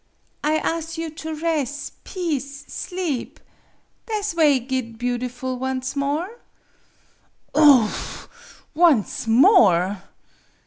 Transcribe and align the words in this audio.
"I 0.43 0.55
as' 0.63 0.97
you 0.97 1.11
to 1.11 1.35
res' 1.35 1.91
peace 2.03 2.65
sleep. 2.65 3.39
Tha' 4.07 4.23
's 4.23 4.33
way 4.33 4.57
git 4.57 4.97
beautiful 4.97 5.59
once 5.59 5.95
more." 5.95 6.39
"Oh 7.53 7.85
h 7.85 8.23
h! 8.25 8.63
'Once 8.73 9.27
more'!" 9.27 10.01